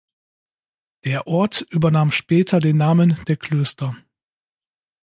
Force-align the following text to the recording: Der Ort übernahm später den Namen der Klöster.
Der 1.05 1.27
Ort 1.27 1.61
übernahm 1.69 2.09
später 2.11 2.57
den 2.57 2.75
Namen 2.77 3.19
der 3.27 3.37
Klöster. 3.37 3.95